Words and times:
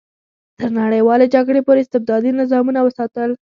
تر 0.57 0.69
نړیوالې 0.81 1.25
جګړې 1.35 1.61
پورې 1.67 1.81
استبدادي 1.83 2.31
نظامونه 2.41 2.79
وساتل. 2.83 3.29